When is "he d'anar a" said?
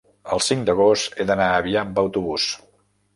1.19-1.59